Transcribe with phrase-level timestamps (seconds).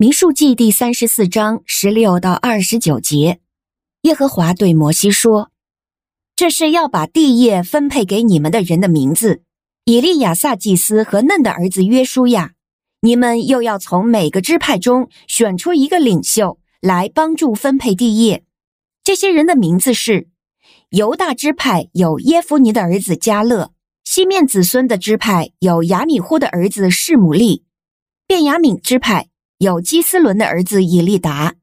[0.00, 3.40] 民数记第三十四章十六到二十九节，
[4.02, 5.50] 耶和华对摩西说
[6.36, 9.42] ：“这是要把地业分配给你们的人的名字。
[9.86, 12.52] 以利亚撒祭司和嫩的儿子约书亚，
[13.00, 18.44] 你们又要从每个支派中选出一个领袖来帮助分配地业。
[19.02, 20.28] 这些人的名字是：
[20.90, 23.72] 犹大支派有耶夫尼的儿子加勒；
[24.04, 27.64] 西面子孙的支派有亚米呼的儿子示玛利；
[28.28, 29.26] 便雅悯支派。”
[29.58, 31.56] 有基斯伦的儿子以利达，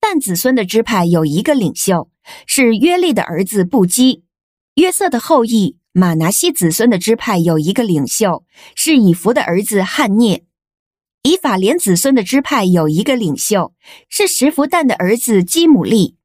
[0.00, 2.08] 但子孙的支派有一个领袖，
[2.46, 4.22] 是约利的儿子布基；
[4.76, 10.44] 约瑟的后裔马拿西子孙的支派有一个领袖，是以弗的儿子汉涅；
[11.22, 13.74] 以法莲子孙的支派有一个领袖，
[14.08, 16.16] 是石弗旦的儿子基姆利；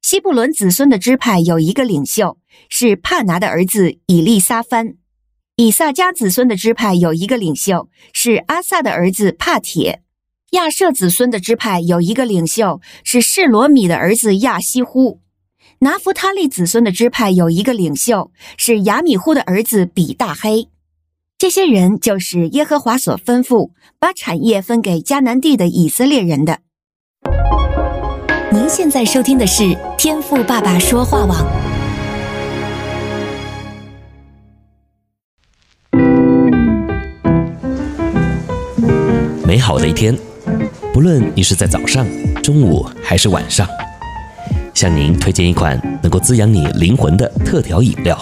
[0.00, 2.38] 西布伦子孙的支派有一个领袖，
[2.70, 4.94] 是帕拿的儿子以利撒番；
[5.56, 10.02] 以萨迦子孙的支派有一个领袖，是阿萨的儿子帕铁。
[10.52, 15.18] 亚设子孙的支派有一个领袖，是示罗米的儿子亚希乎；
[15.80, 20.68] 拿弗他利子孙的支派有一个领袖，是亚米呼的儿子比大黑。
[21.36, 26.60] 这些人就是耶和华所吩咐把产业分给迦南地的以色列人的。
[28.50, 31.46] 您现在收听的是天赋爸爸说话网。
[39.46, 40.16] 美好的一天。
[40.98, 42.04] 无论你是在早上、
[42.42, 43.64] 中午还是晚上，
[44.74, 48.18] 向您推荐一款能够滋养你灵魂的特调饮料。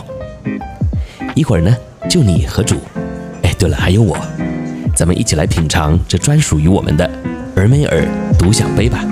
[1.35, 1.75] 一会儿呢，
[2.07, 2.77] 就你和主，
[3.43, 4.15] 哎，对了，还有我，
[4.95, 7.11] 咱们一起来品尝这专属于我们的
[7.57, 8.07] 尔梅尔
[8.39, 9.03] 独享杯吧。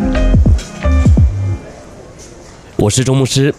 [2.76, 3.54] 我是周牧师，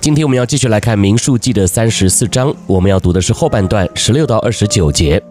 [0.00, 5.22] 今天我们要继续来看民数记的三十四章，我们要读的是后半段十六到二十九节。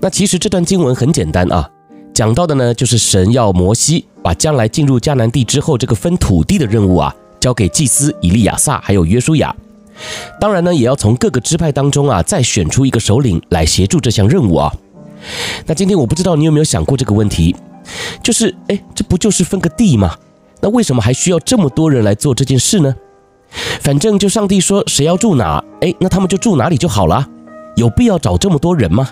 [0.00, 1.70] 那其实这段经文很简单啊。
[2.12, 9.54] 讲到的呢，就是神要摩西把将来进入迦南地之后这个分土地的任务啊，交给祭司以利亚撒还有约书亚。
[10.40, 14.74] 当然呢，也要从各个支派当中啊，再选出一个首领来协助这项任务啊。
[15.66, 17.54] 那今天我不知道你有没有想过这个问题，
[18.22, 20.16] 就是哎，这不就是分个地吗？
[20.60, 22.94] 那为什么还需要这么多人来做这件事呢？
[23.80, 27.26] 反正就上帝说谁要住哪，哎，那他们就住哪里就好了，
[27.76, 29.08] 有必要找这么多人吗？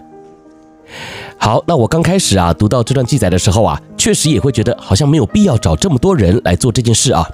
[1.38, 7.28] 好，那我刚开始啊读到这段记载的时候啊，确实也会觉得好像没有必要找这么多人来做这件事啊。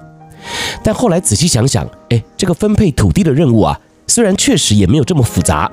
[0.82, 5.70] 但后来仔细想想，哎，这个分配土地的任务啊，虽然确实也没有这么复杂，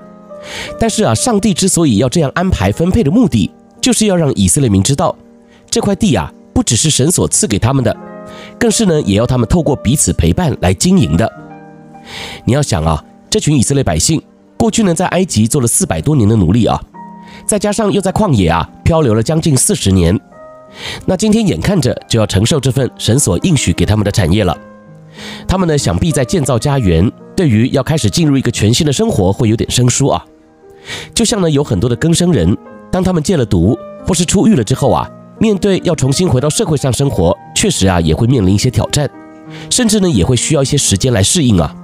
[0.80, 5.14] 但是啊，上帝之所以要这样安排分配的目的，就是要让以色列民知道，
[5.70, 7.96] 这块地啊，不只是神所赐给他们的，
[8.58, 11.30] 更是呢，也要他们透过彼此陪伴来经营的。
[12.46, 14.22] 你要想啊，这群以色列百姓
[14.56, 16.81] 过去呢，在埃及做了四百多年的奴隶啊。
[17.46, 20.18] 再加上又在旷野啊漂流了将近四十年，
[21.06, 24.57] 那今天眼看着就要承受这份神所应许给他们的产业了。
[25.47, 30.24] 他们呢，想必在建造家园，对于要开始进入一个全新的生活会有点生疏啊。
[31.13, 32.57] 就像呢，有很多的更生人，
[32.90, 33.78] 当他们戒了毒
[34.08, 39.09] 或是出狱了之后啊，面对要重新回到社会上生活，确实啊也会面临一些挑战，
[39.69, 41.75] 甚至呢也会需要一些时间来适应啊。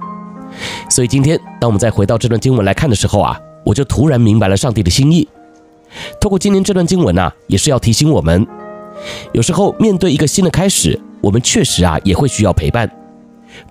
[0.88, 5.28] 所以今天当我们再回到这段经文来看的时候啊，我就突然明白了上帝的心意。
[6.20, 8.46] 透过今天这段经文呐、也是要提醒我们，
[9.32, 12.90] 有时候面对一个新的开始，我们确实啊也会需要陪伴，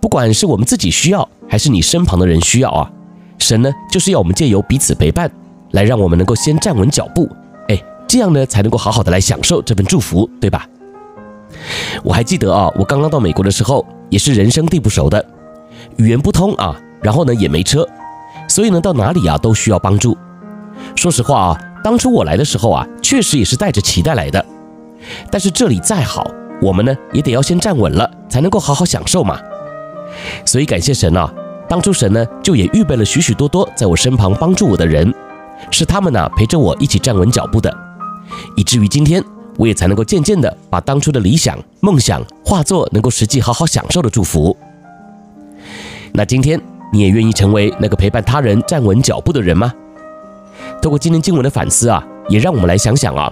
[0.02, 2.92] 不管是我们自己需要，还是你身旁的人需要啊，
[3.38, 5.32] 神呢就是要我们借由彼此陪伴，
[5.72, 7.30] 来让我们能够先站稳脚步，
[7.70, 10.68] 哎，这样呢才能够好好的来享受这份祝福，对吧？
[12.04, 15.24] 我还记得啊，我刚刚到美国的时候，也是人生地不熟的，
[15.98, 17.88] 语言不通啊，然后呢也没车，
[18.48, 20.18] 所以呢到哪里啊都需要帮助。
[20.96, 21.64] 说实话啊。
[21.84, 24.44] 当初我来的时候啊，确实也是带着期待来的。
[25.32, 26.30] 但是这里再好，
[26.62, 29.40] 我们呢也得要先站稳了，才能够好好享受嘛。
[30.46, 31.32] 所以感谢神啊，
[31.70, 35.14] 当初神呢就也预备了许许多多在我身旁帮助我的人，
[35.72, 37.74] 是他们呢陪着我一起站稳脚步的，
[38.56, 39.24] 以至于今天
[39.58, 44.56] 我也才能够渐渐的把当初的理想梦想化作能够实际好好享受的祝福。
[46.14, 46.60] 那今天
[46.92, 49.72] 你也愿意成为那个陪伴他人站稳脚步的人吗？
[50.82, 53.32] 透过今天经文的反思啊，也让我们来想想啊，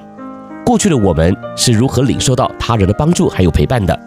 [0.66, 3.98] 过去的我们是如何领受到他人的帮助还有陪伴的。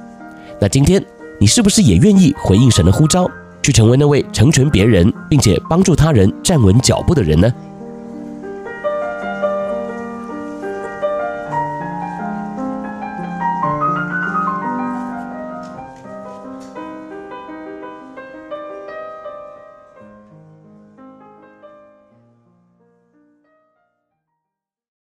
[0.61, 1.03] 那今天
[1.39, 3.31] 你是不是也愿意回应神的呼召，
[3.63, 7.53] 去成为那位成全别人并且帮助他人站稳脚步的人呢？